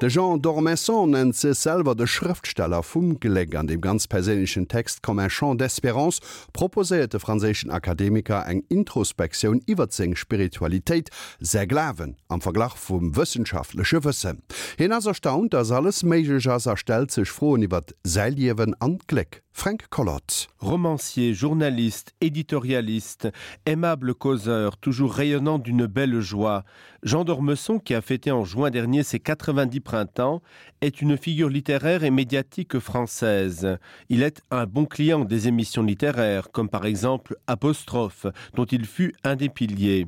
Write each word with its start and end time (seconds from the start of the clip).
De 0.00 0.08
Jean 0.08 0.36
d'Ormesson 0.38 1.08
nennt 1.08 1.34
se 1.34 1.54
selber 1.54 1.96
de 1.96 2.06
Schriftsteller 2.06 2.84
vum 2.84 3.18
Geleg 3.18 3.56
an 3.56 3.66
dem 3.66 3.80
ganz 3.80 4.06
persenschen 4.06 4.68
Text 4.68 5.02
Commerchant 5.02 5.56
d'Esperance 5.56 6.20
proposéierte 6.52 7.18
franzéschen 7.18 7.72
Akademiker 7.72 8.46
eng 8.46 8.62
Introspektiun 8.68 9.60
iwwerzing 9.66 10.14
Spiritualitéit 10.14 11.10
se 11.40 11.66
Glaven 11.66 12.14
am 12.28 12.40
Verglach 12.40 12.76
vum 12.76 13.10
wëssenschaftlesche 13.16 14.04
Wësse. 14.04 14.36
Hin 14.78 14.94
as 14.94 15.10
erstaunt, 15.10 15.50
dats 15.52 15.74
alles 15.74 16.04
méigeg 16.04 16.46
as 16.46 16.70
erstel 16.70 17.10
sech 17.10 17.34
froen 17.34 17.66
iwwer 17.66 17.90
Seiliewen 18.06 18.78
ankleck 18.78 19.42
Frank 19.58 19.88
Collot. 19.90 20.46
Romancier, 20.60 21.34
journaliste, 21.34 22.14
éditorialiste, 22.20 23.28
aimable 23.66 24.14
causeur, 24.14 24.76
toujours 24.76 25.12
rayonnant 25.12 25.58
d'une 25.58 25.86
belle 25.86 26.20
joie, 26.20 26.62
Jean 27.02 27.24
d'Ormesson, 27.24 27.80
qui 27.80 27.92
a 27.92 28.00
fêté 28.00 28.30
en 28.30 28.44
juin 28.44 28.70
dernier 28.70 29.02
ses 29.02 29.18
90 29.18 29.80
printemps, 29.80 30.42
est 30.80 31.02
une 31.02 31.16
figure 31.16 31.48
littéraire 31.48 32.04
et 32.04 32.12
médiatique 32.12 32.78
française. 32.78 33.78
Il 34.08 34.22
est 34.22 34.40
un 34.52 34.64
bon 34.64 34.86
client 34.86 35.24
des 35.24 35.48
émissions 35.48 35.82
littéraires, 35.82 36.52
comme 36.52 36.68
par 36.68 36.86
exemple 36.86 37.34
Apostrophe, 37.48 38.28
dont 38.54 38.64
il 38.64 38.86
fut 38.86 39.12
un 39.24 39.34
des 39.34 39.48
piliers. 39.48 40.06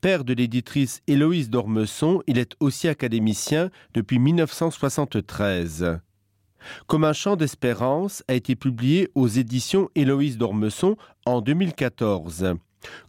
Père 0.00 0.24
de 0.24 0.34
l'éditrice 0.34 1.00
Héloïse 1.06 1.48
d'Ormesson, 1.48 2.24
il 2.26 2.38
est 2.38 2.56
aussi 2.58 2.88
académicien 2.88 3.70
depuis 3.94 4.18
1973. 4.18 6.00
Comme 6.86 7.04
un 7.04 7.12
chant 7.12 7.36
d'espérance 7.36 8.22
a 8.28 8.34
été 8.34 8.56
publié 8.56 9.10
aux 9.14 9.28
éditions 9.28 9.88
Héloïse 9.94 10.38
d'Ormesson 10.38 10.96
en 11.26 11.40
2014. 11.40 12.54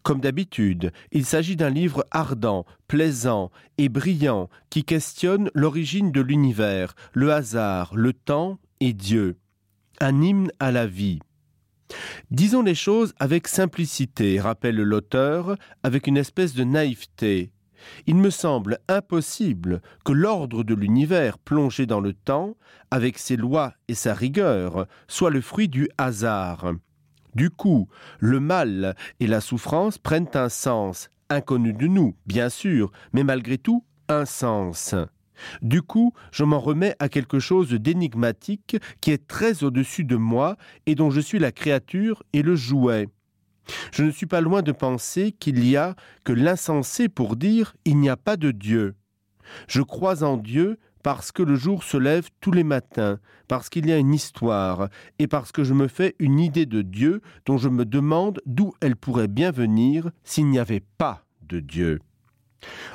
Comme 0.04 0.22
d'habitude, 0.22 0.92
il 1.12 1.26
s'agit 1.26 1.56
d'un 1.56 1.70
livre 1.70 2.06
ardent, 2.12 2.66
plaisant 2.88 3.52
et 3.78 3.90
brillant 3.90 4.50
qui 4.70 4.84
questionne 4.84 5.50
l'origine 5.54 6.12
de 6.12 6.22
l'univers, 6.22 6.96
le 7.14 7.32
hasard, 7.34 7.96
le 7.96 8.14
temps 8.14 8.60
et 8.80 8.94
Dieu. 8.94 9.38
Un 10.00 10.22
hymne 10.22 10.52
à 10.60 10.72
la 10.72 10.88
vie. 10.88 11.20
Disons 12.32 12.64
les 12.64 12.76
choses 12.76 13.14
avec 13.20 13.48
simplicité, 13.48 14.40
rappelle 14.40 14.76
l'auteur, 14.76 15.58
avec 15.84 16.08
une 16.08 16.18
espèce 16.18 16.54
de 16.54 16.64
naïveté. 16.64 17.52
Il 18.08 18.16
me 18.16 18.30
semble 18.30 18.80
impossible 18.88 19.82
que 20.04 20.12
l'ordre 20.12 20.64
de 20.64 20.74
l'univers 20.74 21.38
plongé 21.38 21.86
dans 21.86 22.00
le 22.00 22.14
temps, 22.14 22.56
avec 22.92 23.18
ses 23.18 23.36
lois 23.36 23.74
et 23.88 23.96
sa 23.96 24.14
rigueur, 24.14 24.88
soit 25.08 25.30
le 25.32 25.42
fruit 25.42 25.68
du 25.68 25.90
hasard. 25.98 26.74
Du 27.34 27.50
coup, 27.50 27.90
le 28.20 28.40
mal 28.40 28.96
et 29.20 29.28
la 29.28 29.42
souffrance 29.42 29.98
prennent 29.98 30.30
un 30.36 30.50
sens, 30.50 31.10
inconnu 31.30 31.74
de 31.74 31.88
nous, 31.88 32.16
bien 32.26 32.50
sûr, 32.50 32.92
mais 33.14 33.24
malgré 33.24 33.58
tout 33.58 33.84
un 34.08 34.26
sens. 34.26 34.96
Du 35.62 35.82
coup, 35.82 36.14
je 36.32 36.44
m'en 36.44 36.60
remets 36.60 36.96
à 37.00 37.10
quelque 37.10 37.40
chose 37.40 37.72
d'énigmatique 37.72 38.78
qui 39.02 39.12
est 39.12 39.28
très 39.28 39.64
au-dessus 39.64 40.06
de 40.06 40.16
moi 40.16 40.56
et 40.86 40.96
dont 40.96 41.10
je 41.10 41.20
suis 41.20 41.40
la 41.40 41.52
créature 41.52 42.24
et 42.32 42.42
le 42.42 42.56
jouet. 42.56 43.10
Je 43.92 44.04
ne 44.04 44.12
suis 44.12 44.26
pas 44.26 44.42
loin 44.42 44.62
de 44.62 44.72
penser 44.72 45.32
qu'il 45.32 45.68
y 45.68 45.78
a 45.78 45.96
que 46.24 46.34
l'insensé 46.34 47.10
pour 47.10 47.36
dire 47.36 47.76
il 47.86 48.00
n'y 48.00 48.10
a 48.10 48.18
pas 48.18 48.38
de 48.38 48.52
Dieu. 48.52 48.96
Je 49.68 49.82
crois 49.82 50.24
en 50.24 50.38
Dieu 50.38 50.80
parce 51.04 51.32
que 51.32 51.44
le 51.44 51.56
jour 51.56 51.84
se 51.84 51.98
lève 51.98 52.30
tous 52.42 52.52
les 52.52 52.64
matins, 52.64 53.20
parce 53.48 53.70
qu'il 53.70 53.86
y 53.86 53.92
a 53.92 53.98
une 53.98 54.16
histoire, 54.16 54.90
et 55.20 55.28
parce 55.28 55.52
que 55.52 55.64
je 55.64 55.76
me 55.76 55.88
fais 55.88 56.16
une 56.18 56.40
idée 56.40 56.66
de 56.66 56.82
Dieu 56.82 57.22
dont 57.46 57.60
je 57.60 57.70
me 57.70 57.86
demande 57.86 58.42
d'où 58.48 58.74
elle 58.82 58.96
pourrait 58.96 59.28
bien 59.28 59.52
venir 59.52 60.10
s'il 60.24 60.50
n'y 60.50 60.58
avait 60.58 60.84
pas 60.98 61.24
de 61.48 61.60
Dieu. 61.60 62.00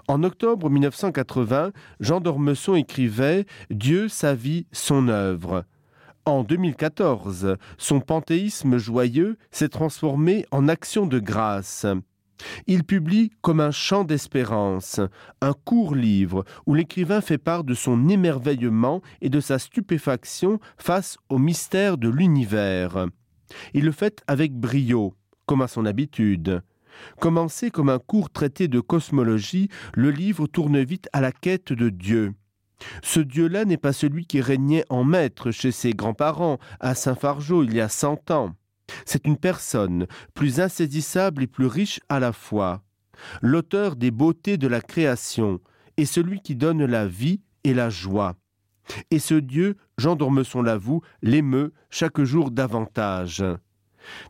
En 0.09 0.25
octobre 0.25 0.69
1980, 0.69 1.71
Jean 2.01 2.21
d'Ormesson 2.21 2.75
écrivait 2.75 3.47
Dieu, 3.71 4.09
sa 4.09 4.35
vie, 4.35 4.67
son 4.73 5.07
œuvre. 5.07 5.65
En 6.27 6.43
2014, 6.45 7.57
son 7.79 8.01
panthéisme 8.01 8.77
joyeux 8.77 9.39
s'est 9.51 9.71
transformé 9.71 10.45
en 10.51 10.69
action 10.69 11.07
de 11.07 11.19
grâce. 11.19 11.87
Il 12.67 12.85
publie 12.85 13.31
comme 13.41 13.61
un 13.61 13.71
chant 13.71 14.05
d'espérance, 14.05 15.01
un 15.41 15.53
court 15.53 15.95
livre 15.95 16.45
où 16.67 16.75
l'écrivain 16.75 17.21
fait 17.21 17.39
part 17.39 17.65
de 17.65 17.75
son 17.75 18.09
émerveillement 18.09 19.03
et 19.21 19.29
de 19.29 19.41
sa 19.41 19.59
stupéfaction 19.59 20.59
face 20.77 21.17
au 21.29 21.39
mystère 21.39 21.99
de 21.99 22.09
l'univers. 22.09 23.07
Il 23.75 23.85
le 23.85 23.93
fait 23.93 24.23
avec 24.27 24.53
brio, 24.53 25.15
comme 25.47 25.63
à 25.63 25.69
son 25.69 25.87
habitude. 25.87 26.63
Commencé 27.19 27.71
comme 27.71 27.89
un 27.89 27.99
court 27.99 28.31
traité 28.31 28.69
de 28.69 28.81
cosmologie, 28.81 29.69
le 29.95 30.11
livre 30.11 30.47
tourne 30.47 30.83
vite 30.83 31.09
à 31.13 31.21
la 31.21 31.33
quête 31.33 31.73
de 31.73 31.89
Dieu. 31.89 32.35
Ce 33.03 33.21
Dieu-là 33.21 33.65
n'est 33.65 33.77
pas 33.77 33.93
celui 33.93 34.27
qui 34.27 34.41
régnait 34.41 34.85
en 34.89 35.05
maître 35.05 35.51
chez 35.51 35.73
ses 35.73 35.93
grands-parents 35.93 36.59
à 36.81 36.95
Saint-Fargeau 36.95 37.63
il 37.63 37.75
y 37.75 37.81
a 37.81 37.89
cent 37.89 38.31
ans. 38.31 38.55
C'est 39.05 39.27
une 39.27 39.37
personne 39.37 40.07
plus 40.35 40.61
insaisissable 40.61 41.45
et 41.45 41.47
plus 41.47 41.67
riche 41.67 42.01
à 42.09 42.21
la 42.21 42.33
fois, 42.33 42.83
l'auteur 43.41 43.97
des 43.97 44.11
beautés 44.11 44.57
de 44.57 44.67
la 44.67 44.81
création 44.81 45.61
et 45.97 46.05
celui 46.05 46.41
qui 46.41 46.57
donne 46.57 46.85
la 46.85 47.07
vie 47.07 47.41
et 47.65 47.75
la 47.75 47.91
joie. 47.91 48.37
Et 49.11 49.19
ce 49.19 49.35
Dieu, 49.35 49.77
Jean 49.99 50.17
d'Ormesson 50.17 50.63
l'avoue, 50.63 51.03
l'émeut 51.23 51.73
chaque 51.91 52.21
jour 52.23 52.51
davantage. 52.51 53.45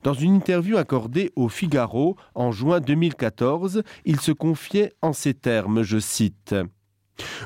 Dans 0.02 0.14
une 0.14 0.34
interview 0.34 0.76
accordée 0.76 1.32
au 1.36 1.48
Figaro 1.48 2.16
en 2.34 2.52
juin 2.52 2.80
2014, 2.80 3.82
il 4.04 4.20
se 4.20 4.32
confiait 4.32 4.92
en 5.00 5.12
ces 5.12 5.32
termes, 5.32 5.82
je 5.82 5.98
cite 5.98 6.54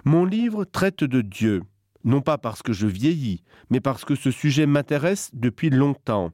Mon 0.04 0.24
livre 0.24 0.64
traite 0.64 1.04
de 1.04 1.20
Dieu, 1.20 1.62
non 2.04 2.20
pas 2.20 2.38
parce 2.38 2.62
que 2.62 2.72
je 2.72 2.86
vieillis, 2.86 3.42
mais 3.70 3.80
parce 3.80 4.04
que 4.04 4.14
ce 4.14 4.30
sujet 4.30 4.66
m'intéresse 4.66 5.30
depuis 5.32 5.70
longtemps. 5.70 6.32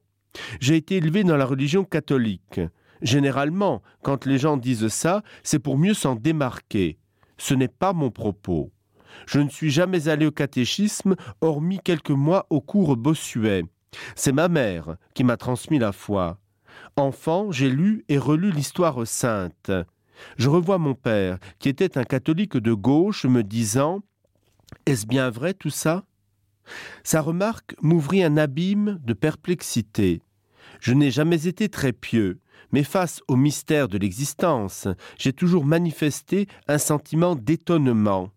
J'ai 0.61 0.77
été 0.77 0.97
élevé 0.97 1.25
dans 1.25 1.37
la 1.37 1.47
religion 1.47 1.85
catholique. 1.85 2.61
Généralement, 3.03 3.83
quand 4.03 4.27
les 4.27 4.39
gens 4.39 4.57
disent 4.57 4.89
ça, 4.89 5.23
c'est 5.43 5.59
pour 5.59 5.79
mieux 5.79 5.95
s'en 5.95 6.15
démarquer. 6.15 6.99
Ce 7.39 7.55
n'est 7.55 7.69
pas 7.69 7.93
mon 7.93 8.11
propos. 8.11 8.71
Je 9.27 9.41
ne 9.41 9.49
suis 9.49 9.71
jamais 9.71 10.09
allé 10.09 10.27
au 10.27 10.31
catéchisme, 10.31 11.17
hormis 11.41 11.81
quelques 11.83 12.11
mois 12.11 12.47
au 12.51 12.61
cours 12.61 12.97
bossuet. 12.97 13.65
C'est 14.15 14.33
ma 14.33 14.49
mère 14.49 14.97
qui 15.15 15.25
m'a 15.25 15.37
transmis 15.37 15.79
la 15.79 15.93
foi. 15.93 16.39
Enfant, 16.97 17.51
j'ai 17.51 17.71
lu 17.71 18.05
et 18.09 18.19
relu 18.19 18.51
l'histoire 18.51 19.07
sainte. 19.07 19.71
Je 20.37 20.49
revois 20.49 20.79
mon 20.79 20.95
père, 20.95 21.39
qui 21.59 21.69
était 21.69 21.99
un 21.99 22.05
catholique 22.05 22.57
de 22.57 22.73
gauche, 22.73 23.25
me 23.25 23.43
disant 23.43 24.01
Est-ce 24.87 25.07
bien 25.07 25.31
vrai 25.31 25.55
tout 25.55 25.71
ça? 25.71 26.05
Sa 27.03 27.21
remarque 27.21 27.75
m'ouvrit 27.83 28.23
un 28.23 28.37
abîme 28.37 29.01
de 29.05 29.13
perplexité. 29.13 30.23
Je 30.81 30.93
n'ai 30.93 31.11
jamais 31.11 31.47
été 31.47 31.69
très 31.69 31.93
pieux, 31.93 32.41
mais 32.73 32.85
face 32.85 33.21
au 33.29 33.37
mystère 33.37 33.89
de 33.89 33.99
l'existence, 33.99 34.87
j'ai 35.19 35.33
toujours 35.33 35.65
manifesté 35.65 36.47
un 36.69 36.79
sentiment 36.79 37.35
d'étonnement. 37.35 38.31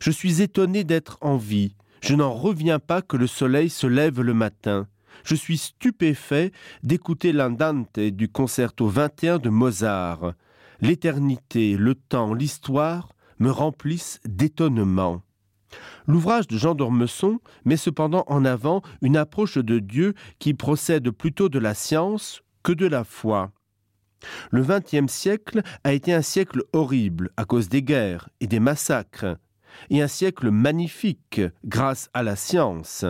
Je 0.00 0.10
suis 0.10 0.42
étonné 0.42 0.84
d'être 0.84 1.18
en 1.20 1.36
vie, 1.36 1.74
je 2.00 2.14
n'en 2.14 2.32
reviens 2.32 2.78
pas 2.78 3.02
que 3.02 3.16
le 3.16 3.26
soleil 3.26 3.70
se 3.70 3.86
lève 3.86 4.20
le 4.20 4.34
matin. 4.34 4.86
Je 5.24 5.34
suis 5.34 5.58
stupéfait 5.58 6.52
d'écouter 6.82 7.32
l'andante 7.32 7.98
du 7.98 8.28
concerto 8.28 8.86
21 8.86 9.38
de 9.38 9.48
Mozart. 9.48 10.34
L'éternité, 10.80 11.76
le 11.76 11.94
temps, 11.94 12.34
l'histoire 12.34 13.08
me 13.38 13.50
remplissent 13.50 14.20
d'étonnement. 14.24 15.22
L'ouvrage 16.06 16.46
de 16.46 16.56
Jean 16.56 16.74
d'Ormesson 16.74 17.40
met 17.64 17.76
cependant 17.76 18.24
en 18.28 18.44
avant 18.44 18.82
une 19.02 19.16
approche 19.16 19.58
de 19.58 19.80
Dieu 19.80 20.14
qui 20.38 20.54
procède 20.54 21.10
plutôt 21.10 21.48
de 21.48 21.58
la 21.58 21.74
science 21.74 22.42
que 22.62 22.72
de 22.72 22.86
la 22.86 23.04
foi. 23.04 23.50
Le 24.50 24.62
XXe 24.62 25.12
siècle 25.12 25.62
a 25.84 25.92
été 25.92 26.12
un 26.12 26.22
siècle 26.22 26.62
horrible 26.72 27.30
à 27.36 27.44
cause 27.44 27.68
des 27.68 27.82
guerres 27.82 28.28
et 28.40 28.46
des 28.46 28.60
massacres, 28.60 29.36
et 29.90 30.02
un 30.02 30.08
siècle 30.08 30.50
magnifique 30.50 31.40
grâce 31.64 32.08
à 32.14 32.22
la 32.22 32.36
science. 32.36 33.04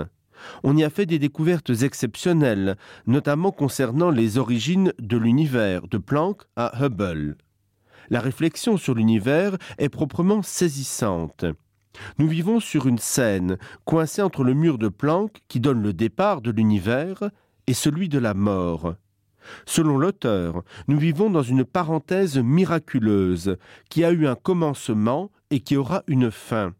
On 0.63 0.77
y 0.77 0.85
a 0.85 0.91
fait 0.91 1.07
des 1.07 1.19
découvertes 1.19 1.71
exceptionnelles, 1.83 2.77
notamment 3.07 3.53
concernant 3.53 4.11
les 4.11 4.39
origines 4.39 4.93
de 4.99 5.17
l'univers, 5.17 5.89
de 5.89 5.99
Planck 5.99 6.43
à 6.57 6.83
Hubble. 6.83 7.37
La 8.11 8.21
réflexion 8.21 8.77
sur 8.77 8.95
l'univers 8.95 9.57
est 9.77 9.89
proprement 9.89 10.43
saisissante. 10.43 11.45
Nous 12.19 12.29
vivons 12.29 12.61
sur 12.61 12.87
une 12.87 12.99
scène 12.99 13.59
coincée 13.85 14.23
entre 14.23 14.45
le 14.45 14.55
mur 14.55 14.79
de 14.79 14.89
Planck 14.89 15.43
qui 15.49 15.61
donne 15.61 15.83
le 15.83 15.93
départ 15.93 16.41
de 16.41 16.51
l'univers 16.51 17.31
et 17.67 17.75
celui 17.75 18.09
de 18.09 18.19
la 18.19 18.35
mort. 18.35 18.95
Selon 19.67 19.99
l'auteur, 19.99 20.63
nous 20.89 20.99
vivons 20.99 21.31
dans 21.31 21.43
une 21.43 21.65
parenthèse 21.65 22.39
miraculeuse 22.39 23.57
qui 23.91 24.05
a 24.05 24.11
eu 24.11 24.27
un 24.27 24.35
commencement 24.35 25.31
et 25.51 25.61
qui 25.61 25.77
aura 25.77 26.03
une 26.07 26.31
fin. 26.31 26.75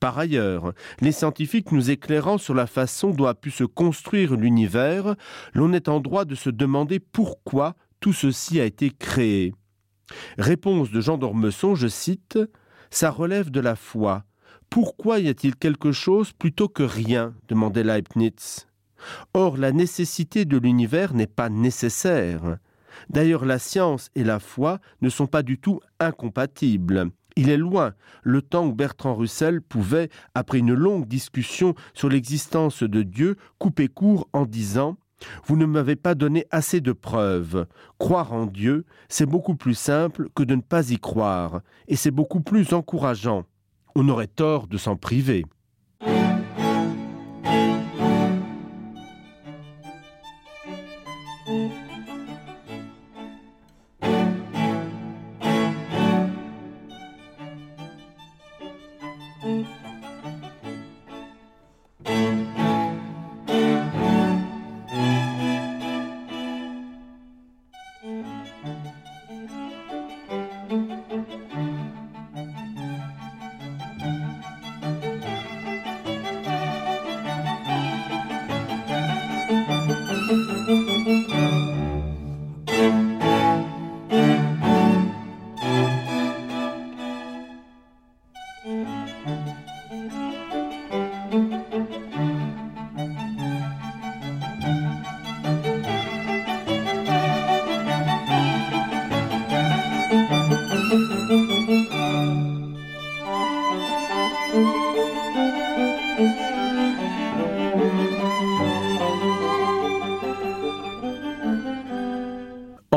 Par 0.00 0.18
ailleurs, 0.18 0.72
les 1.00 1.12
scientifiques 1.12 1.72
nous 1.72 1.90
éclairant 1.90 2.38
sur 2.38 2.54
la 2.54 2.66
façon 2.66 3.10
dont 3.10 3.26
a 3.26 3.34
pu 3.34 3.50
se 3.50 3.64
construire 3.64 4.36
l'univers, 4.36 5.16
l'on 5.54 5.72
est 5.72 5.88
en 5.88 6.00
droit 6.00 6.24
de 6.24 6.34
se 6.34 6.50
demander 6.50 7.00
pourquoi 7.00 7.74
tout 8.00 8.12
ceci 8.12 8.60
a 8.60 8.64
été 8.64 8.90
créé. 8.90 9.54
Réponse 10.38 10.90
de 10.90 11.00
Jean 11.00 11.18
d'Ormesson, 11.18 11.74
je 11.74 11.88
cite 11.88 12.38
Ça 12.90 13.10
relève 13.10 13.50
de 13.50 13.60
la 13.60 13.76
foi, 13.76 14.24
Pourquoi 14.70 15.18
y 15.18 15.28
a-t-il 15.28 15.56
quelque 15.56 15.92
chose 15.92 16.32
plutôt 16.32 16.68
que 16.68 16.82
rien? 16.82 17.34
demandait 17.48 17.84
Leibniz. 17.84 18.66
Or 19.34 19.56
la 19.56 19.72
nécessité 19.72 20.44
de 20.44 20.58
l'univers 20.58 21.14
n'est 21.14 21.26
pas 21.26 21.48
nécessaire. 21.48 22.58
D'ailleurs 23.10 23.44
la 23.44 23.58
science 23.58 24.10
et 24.14 24.24
la 24.24 24.40
foi 24.40 24.80
ne 25.02 25.08
sont 25.08 25.26
pas 25.26 25.42
du 25.42 25.58
tout 25.58 25.80
incompatibles. 26.00 27.10
Il 27.36 27.50
est 27.50 27.56
loin 27.56 27.94
le 28.24 28.42
temps 28.42 28.66
où 28.66 28.74
Bertrand 28.74 29.14
Russell 29.14 29.62
pouvait, 29.62 30.08
après 30.34 30.58
une 30.58 30.74
longue 30.74 31.06
discussion 31.06 31.74
sur 31.94 32.08
l'existence 32.08 32.82
de 32.82 33.02
Dieu, 33.02 33.36
couper 33.58 33.86
court 33.86 34.28
en 34.32 34.44
disant 34.44 34.96
Vous 35.46 35.56
ne 35.56 35.66
m'avez 35.66 35.96
pas 35.96 36.14
donné 36.14 36.46
assez 36.50 36.80
de 36.80 36.92
preuves. 36.92 37.66
Croire 37.98 38.32
en 38.32 38.46
Dieu, 38.46 38.84
c'est 39.08 39.26
beaucoup 39.26 39.56
plus 39.56 39.74
simple 39.74 40.28
que 40.34 40.42
de 40.42 40.54
ne 40.54 40.60
pas 40.60 40.90
y 40.90 40.98
croire, 40.98 41.60
et 41.88 41.96
c'est 41.96 42.10
beaucoup 42.10 42.40
plus 42.40 42.72
encourageant. 42.72 43.44
On 43.94 44.08
aurait 44.08 44.28
tort 44.28 44.66
de 44.66 44.78
s'en 44.78 44.96
priver. 44.96 45.44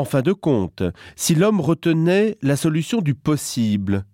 En 0.02 0.04
fin 0.04 0.22
de 0.22 0.32
compte, 0.32 0.82
si 1.14 1.36
l'homme 1.36 1.60
retenait 1.60 2.36
la 2.42 2.56
solution 2.56 3.00
du 3.00 3.14
possible, 3.14 4.04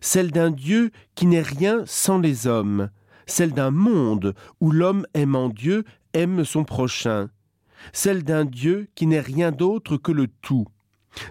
celle 0.00 0.30
d'un 0.30 0.52
Dieu 0.52 0.92
qui 1.16 1.26
n'est 1.26 1.42
rien 1.42 1.82
sans 1.84 2.20
les 2.20 2.46
hommes, 2.46 2.90
celle 3.26 3.52
d'un 3.52 3.72
monde 3.72 4.36
où 4.60 4.70
l'homme 4.70 5.04
aimant 5.14 5.48
Dieu 5.48 5.82
aime 6.14 6.44
son 6.44 6.62
prochain, 6.62 7.28
celle 7.92 8.22
d'un 8.22 8.44
Dieu 8.44 8.86
qui 8.94 9.08
n'est 9.08 9.18
rien 9.18 9.50
d'autre 9.50 9.96
que 9.96 10.12
le 10.12 10.28
tout, 10.28 10.68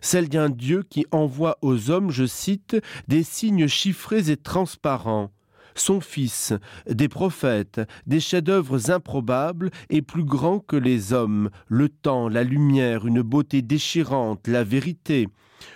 celle 0.01 0.27
d'un 0.27 0.49
Dieu 0.49 0.83
qui 0.83 1.05
envoie 1.11 1.57
aux 1.61 1.89
hommes, 1.89 2.11
je 2.11 2.25
cite, 2.25 2.75
des 3.07 3.23
signes 3.23 3.67
chiffrés 3.67 4.29
et 4.29 4.35
transparents, 4.35 5.31
son 5.75 6.01
fils, 6.01 6.53
des 6.89 7.09
prophètes, 7.09 7.81
des 8.07 8.19
chefs-d'œuvre 8.19 8.91
improbables 8.91 9.71
et 9.89 10.01
plus 10.01 10.23
grands 10.23 10.59
que 10.59 10.75
les 10.75 11.13
hommes, 11.13 11.49
le 11.67 11.89
temps, 11.89 12.29
la 12.29 12.43
lumière, 12.43 13.05
une 13.05 13.21
beauté 13.21 13.61
déchirante, 13.61 14.47
la 14.47 14.63
vérité, 14.63 15.27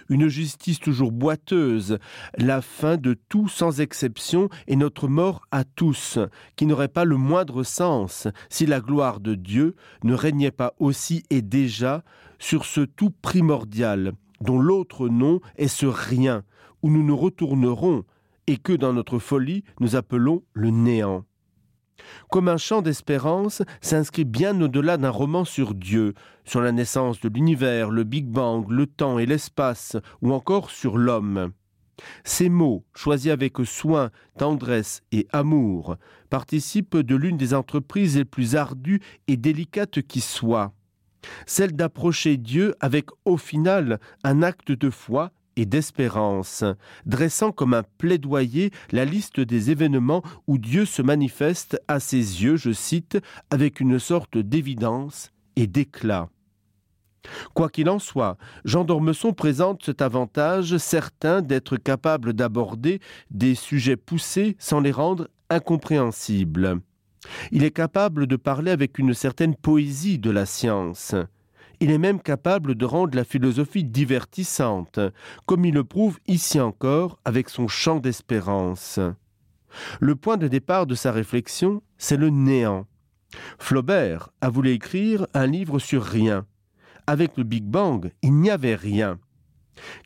une 0.10 0.28
justice 0.28 0.80
toujours 0.80 1.12
boiteuse, 1.12 1.98
la 2.38 2.62
fin 2.62 2.98
de 2.98 3.16
tout 3.30 3.48
sans 3.48 3.82
exception 3.82 4.50
et 4.68 4.76
notre 4.76 5.08
mort 5.08 5.42
à 5.52 5.64
tous, 5.64 6.20
qui 6.56 6.66
n'aurait 6.66 6.88
pas 6.88 7.06
le 7.06 7.18
moindre 7.18 7.64
sens 7.64 8.28
si 8.50 8.66
la 8.66 8.80
gloire 8.80 9.20
de 9.20 9.36
Dieu 9.36 9.76
ne 10.04 10.14
régnait 10.14 10.52
pas 10.52 10.74
aussi 10.80 11.24
et 11.30 11.42
déjà 11.42 12.04
sur 12.40 12.66
ce 12.66 12.82
tout 12.82 13.12
primordial, 13.22 14.14
dont 14.42 14.60
l'autre 14.60 15.08
nom 15.08 15.40
est 15.58 15.68
ce 15.68 15.86
rien, 15.86 16.44
où 16.82 16.90
nous 16.90 17.04
nous 17.04 17.18
retournerons, 17.18 18.04
et 18.48 18.58
que 18.58 18.74
dans 18.74 18.94
notre 18.94 19.20
folie 19.20 19.64
nous 19.80 19.96
appelons 19.96 20.44
le 20.54 20.70
néant. 20.70 21.26
Comme 22.30 22.50
un 22.50 22.58
chant 22.58 22.82
d'espérance 22.82 23.62
s'inscrit 23.82 24.26
bien 24.26 24.60
au-delà 24.62 24.98
d'un 24.98 25.10
roman 25.10 25.46
sur 25.46 25.74
Dieu, 25.74 26.14
sur 26.44 26.62
la 26.62 26.72
naissance 26.72 27.20
de 27.20 27.30
l'univers, 27.30 27.90
le 27.90 28.04
Big 28.04 28.28
Bang, 28.28 28.70
le 28.70 28.88
temps 28.88 29.18
et 29.18 29.26
l'espace, 29.26 29.98
ou 30.22 30.34
encore 30.34 30.70
sur 30.70 30.98
l'homme. 30.98 31.52
Ces 32.24 32.50
mots, 32.50 32.84
choisis 32.94 33.32
avec 33.32 33.58
soin, 33.66 34.12
tendresse 34.38 35.02
et 35.12 35.28
amour, 35.32 35.96
participent 36.30 36.98
de 36.98 37.16
l'une 37.16 37.38
des 37.38 37.54
entreprises 37.54 38.18
les 38.18 38.26
plus 38.26 38.56
ardues 38.56 39.02
et 39.28 39.38
délicates 39.38 40.02
qui 40.02 40.20
soient, 40.20 40.74
celle 41.46 41.74
d'approcher 41.74 42.38
Dieu 42.38 42.76
avec 42.82 43.08
au 43.24 43.38
final 43.38 44.00
un 44.24 44.44
acte 44.44 44.72
de 44.72 44.90
foi 44.90 45.32
et 45.56 45.66
d'espérance, 45.66 46.64
dressant 47.06 47.52
comme 47.52 47.74
un 47.74 47.84
plaidoyer 47.98 48.72
la 48.92 49.06
liste 49.06 49.40
des 49.40 49.72
événements 49.72 50.24
où 50.48 50.58
Dieu 50.58 50.86
se 50.86 51.02
manifeste 51.02 51.80
à 51.88 52.00
ses 52.00 52.44
yeux, 52.44 52.58
je 52.58 52.72
cite, 52.72 53.18
avec 53.50 53.80
une 53.80 54.00
sorte 54.00 54.38
d'évidence 54.38 55.32
et 55.56 55.68
d'éclat. 55.68 56.30
Quoi 57.54 57.70
qu'il 57.70 57.90
en 57.90 58.00
soit, 58.00 58.38
Jean 58.66 58.84
d'Ormesson 58.84 59.34
présente 59.34 59.84
cet 59.84 60.02
avantage 60.02 60.78
certain 60.78 61.42
d'être 61.42 61.78
capable 61.78 62.34
d'aborder 62.34 63.00
des 63.32 63.56
sujets 63.56 63.98
poussés 63.98 64.56
sans 64.60 64.80
les 64.80 64.92
rendre 64.92 65.28
incompréhensibles. 65.50 66.82
Il 67.52 67.64
est 67.64 67.72
capable 67.72 68.28
de 68.28 68.36
parler 68.36 68.72
avec 68.72 69.00
une 69.00 69.14
certaine 69.14 69.56
poésie 69.56 70.20
de 70.20 70.30
la 70.30 70.46
science. 70.46 71.16
Il 71.80 71.92
est 71.92 71.98
même 71.98 72.22
capable 72.22 72.76
de 72.76 72.86
rendre 72.86 73.16
la 73.16 73.24
philosophie 73.24 73.84
divertissante, 73.84 75.00
comme 75.46 75.66
il 75.66 75.74
le 75.74 75.84
prouve 75.84 76.20
ici 76.28 76.60
encore 76.60 77.20
avec 77.26 77.50
son 77.50 77.68
champ 77.68 78.00
d'espérance. 78.00 79.00
Le 80.00 80.16
point 80.16 80.38
de 80.38 80.48
départ 80.48 80.86
de 80.86 80.96
sa 80.96 81.12
réflexion, 81.12 81.82
c'est 81.98 82.18
le 82.18 82.30
néant. 82.30 82.86
Flaubert 83.60 84.30
a 84.42 84.50
voulu 84.50 84.72
écrire 84.72 85.28
un 85.34 85.48
livre 85.48 85.80
sur 85.80 86.04
rien. 86.04 86.46
Avec 87.08 87.38
le 87.38 87.44
Big 87.44 87.64
Bang, 87.64 88.12
il 88.22 88.36
n'y 88.36 88.50
avait 88.50 88.76
rien. 88.76 89.20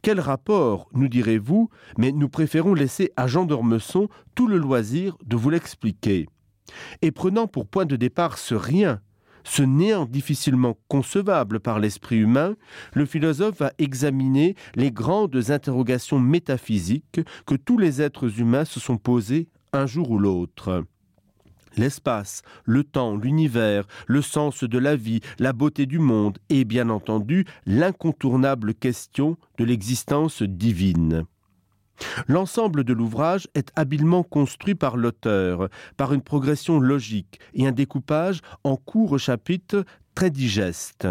Quel 0.01 0.19
rapport, 0.19 0.89
nous 0.93 1.07
direz-vous, 1.07 1.69
mais 1.97 2.11
nous 2.11 2.29
préférons 2.29 2.73
laisser 2.73 3.11
à 3.15 3.27
Jean 3.27 3.45
d'Ormesson 3.45 4.09
tout 4.33 4.47
le 4.47 4.57
loisir 4.57 5.15
de 5.25 5.35
vous 5.35 5.51
l'expliquer. 5.51 6.27
Et 7.01 7.11
prenant 7.11 7.47
pour 7.47 7.67
point 7.67 7.85
de 7.85 7.95
départ 7.95 8.37
ce 8.37 8.55
rien 8.55 9.01
ce 9.43 9.63
néant 9.63 10.05
difficilement 10.05 10.77
concevable 10.87 11.59
par 11.59 11.79
l'esprit 11.79 12.17
humain, 12.17 12.55
le 12.93 13.05
philosophe 13.05 13.59
va 13.59 13.71
examiner 13.77 14.55
les 14.75 14.91
grandes 14.91 15.49
interrogations 15.49 16.19
métaphysiques 16.19 17.21
que 17.45 17.55
tous 17.55 17.77
les 17.77 18.01
êtres 18.01 18.39
humains 18.39 18.65
se 18.65 18.79
sont 18.79 18.97
posées 18.97 19.47
un 19.73 19.85
jour 19.85 20.11
ou 20.11 20.19
l'autre. 20.19 20.85
L'espace, 21.77 22.41
le 22.65 22.83
temps, 22.83 23.15
l'univers, 23.15 23.85
le 24.07 24.21
sens 24.21 24.63
de 24.63 24.77
la 24.77 24.95
vie, 24.95 25.21
la 25.37 25.53
beauté 25.53 25.85
du 25.85 25.99
monde 25.99 26.39
et 26.49 26.65
bien 26.65 26.89
entendu 26.89 27.45
l'incontournable 27.65 28.73
question 28.73 29.37
de 29.57 29.65
l'existence 29.65 30.41
divine. 30.41 31.25
L'ensemble 32.27 32.83
de 32.83 32.93
l'ouvrage 32.93 33.47
est 33.55 33.71
habilement 33.75 34.23
construit 34.23 34.75
par 34.75 34.97
l'auteur, 34.97 35.69
par 35.97 36.13
une 36.13 36.21
progression 36.21 36.79
logique 36.79 37.39
et 37.53 37.67
un 37.67 37.71
découpage 37.71 38.41
en 38.63 38.75
courts 38.75 39.19
chapitres 39.19 39.83
très 40.15 40.29
digestes. 40.29 41.07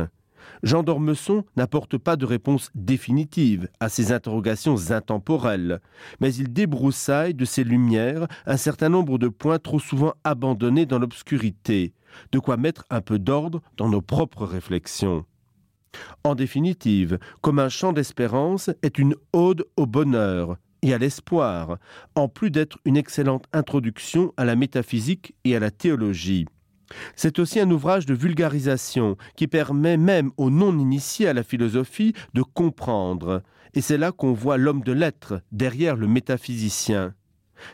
Jean 0.63 0.83
d'Ormesson 0.83 1.45
n'apporte 1.57 1.99
pas 1.99 2.17
de 2.17 2.25
réponse 2.25 2.71
définitive 2.75 3.69
à 3.81 3.89
ces 3.89 4.13
interrogations 4.13 4.91
intemporelles, 4.91 5.81
mais 6.21 6.35
il 6.35 6.53
débroussaille 6.53 7.35
de 7.35 7.45
ses 7.45 7.65
lumières 7.65 8.27
un 8.47 8.57
certain 8.57 8.89
nombre 8.89 9.19
de 9.19 9.29
points 9.29 9.59
trop 9.59 9.79
souvent 9.79 10.15
abandonnés 10.25 10.87
dans 10.87 10.99
l'obscurité, 10.99 11.93
de 12.33 12.39
quoi 12.39 12.57
mettre 12.57 12.85
un 12.91 13.01
peu 13.01 13.19
d'ordre 13.19 13.61
dans 13.77 13.89
nos 13.89 14.03
propres 14.03 14.45
réflexions. 14.45 15.25
En 16.25 16.35
définitive, 16.35 17.19
comme 17.41 17.59
un 17.59 17.69
chant 17.69 17.93
d'espérance 17.93 18.71
est 18.83 18.99
une 18.99 19.15
ode 19.33 19.65
au 19.77 19.87
bonheur, 19.87 20.57
et 20.83 20.95
à 20.95 20.99
l'espoir, 20.99 21.79
en 22.15 22.29
plus 22.29 22.51
d'être 22.51 22.79
une 22.85 22.97
excellente 22.97 23.47
introduction 23.53 24.33
à 24.37 24.45
la 24.45 24.57
métaphysique 24.57 25.35
et 25.45 25.57
à 25.57 25.61
la 25.61 25.71
théologie. 25.71 26.47
C'est 27.17 27.39
aussi 27.39 27.61
un 27.61 27.71
ouvrage 27.71 28.07
de 28.07 28.15
vulgarisation 28.15 29.17
qui 29.37 29.47
permet 29.47 29.97
même 29.97 30.31
aux 30.37 30.51
non-initiés 30.51 31.29
à 31.29 31.35
la 31.35 31.43
philosophie 31.43 32.15
de 32.35 32.43
comprendre, 32.43 33.43
et 33.75 33.81
c'est 33.81 33.99
là 33.99 34.13
qu'on 34.13 34.33
voit 34.33 34.57
l'homme 34.57 34.83
de 34.83 34.93
lettres 34.93 35.43
derrière 35.53 35.97
le 35.97 36.07
métaphysicien. 36.07 37.15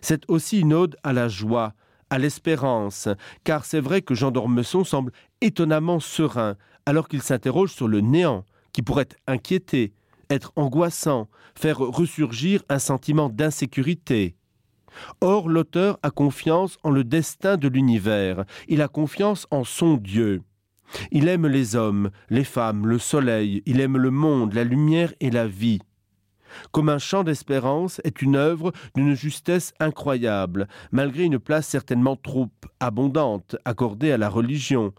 C'est 0.01 0.29
aussi 0.29 0.61
une 0.61 0.73
ode 0.73 0.97
à 1.03 1.13
la 1.13 1.29
joie, 1.29 1.75
à 2.11 2.19
l'espérance, 2.19 3.09
car 3.45 3.65
c'est 3.65 3.81
vrai 3.81 4.03
que 4.03 4.15
Jean 4.15 4.31
d'Ormesson 4.31 4.85
semble 4.85 5.13
étonnamment 5.41 6.01
serein 6.01 6.57
alors 6.87 7.09
qu'il 7.09 7.23
s'interroge 7.23 7.73
sur 7.73 7.89
le 7.89 8.01
néant 8.01 8.45
qui 8.73 8.83
pourrait 8.83 9.09
inquiéter, 9.27 9.95
être 10.35 10.53
angoissant, 10.57 11.29
faire 11.55 11.79
ressurgir 11.79 12.63
un 12.69 12.79
sentiment 12.79 13.29
d'insécurité. 13.29 14.37
Or 15.21 15.49
l'auteur 15.49 15.99
a 16.03 16.11
confiance 16.11 16.79
en 16.83 16.91
le 16.91 17.05
destin 17.05 17.57
de 17.57 17.69
l'univers, 17.69 18.45
il 18.69 18.83
a 18.83 18.89
confiance 18.89 19.47
en 19.51 19.65
son 19.65 19.97
Dieu. 19.97 20.43
Il 21.11 21.29
aime 21.29 21.47
les 21.47 21.77
hommes, 21.77 22.11
les 22.31 22.45
femmes, 22.45 22.87
le 22.87 22.99
soleil, 22.99 23.63
il 23.67 23.81
aime 23.81 23.97
le 23.97 24.11
monde, 24.11 24.55
la 24.55 24.65
lumière 24.65 25.13
et 25.21 25.31
la 25.31 25.47
vie. 25.47 25.81
Comme 26.71 26.89
un 26.89 26.99
chant 26.99 27.25
d'espérance 27.25 28.01
est 28.05 28.23
une 28.23 28.37
œuvre 28.37 28.73
d'une 28.95 29.15
justesse 29.15 29.73
incroyable, 29.81 30.69
malgré 30.93 31.25
une 31.25 31.41
place 31.41 31.67
certainement 31.67 32.17
trop 32.17 32.49
abondante 32.79 33.57
accordée 33.65 34.13
à 34.13 34.19
la 34.19 34.29
religion, 34.29 34.93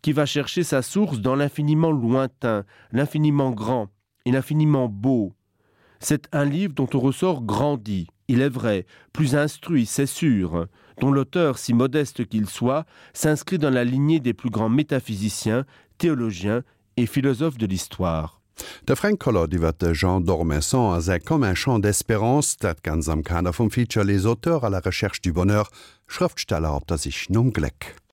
qui 0.00 0.12
va 0.12 0.24
chercher 0.24 0.62
sa 0.62 0.82
source 0.82 1.20
dans 1.20 1.34
l'infiniment 1.34 1.90
lointain, 1.90 2.64
l'infiniment 2.92 3.50
grand 3.50 3.88
et 4.24 4.32
l'infiniment 4.32 4.88
beau. 4.88 5.32
C'est 6.00 6.28
un 6.32 6.44
livre 6.44 6.74
dont 6.74 6.88
on 6.92 7.00
ressort 7.00 7.42
grandi, 7.42 8.08
il 8.28 8.40
est 8.40 8.48
vrai, 8.48 8.86
plus 9.12 9.34
instruit, 9.34 9.86
c'est 9.86 10.06
sûr, 10.06 10.66
dont 11.00 11.10
l'auteur, 11.10 11.58
si 11.58 11.74
modeste 11.74 12.26
qu'il 12.26 12.48
soit, 12.48 12.84
s'inscrit 13.12 13.58
dans 13.58 13.70
la 13.70 13.84
lignée 13.84 14.20
des 14.20 14.34
plus 14.34 14.50
grands 14.50 14.68
métaphysiciens, 14.68 15.64
théologiens 15.98 16.62
et 16.96 17.06
philosophes 17.06 17.58
de 17.58 17.66
l'histoire. 17.66 18.40
De 18.86 18.94
Frankkoller 18.94 19.46
iwwer 19.50 19.72
de 19.80 19.92
Jean 19.92 20.20
d'Ormesson 20.20 20.92
as 20.92 21.06
se 21.10 21.18
kom 21.18 21.42
en 21.42 21.54
champ 21.54 21.80
d'Esperance, 21.80 22.56
dat 22.60 22.82
ganz 22.84 23.08
am 23.08 23.22
Kanner 23.22 23.50
vum 23.52 23.70
Feature 23.70 24.04
les 24.04 24.26
Auteurs 24.26 24.64
a 24.64 24.70
la 24.70 24.80
Recherche 24.80 25.20
du 25.20 25.32
Bonheur, 25.32 25.70
Schriftsteller 26.06 26.72
op 26.72 26.86
dat 26.86 27.00
sich 27.00 27.28
num 27.30 27.50
gleck. 27.50 27.96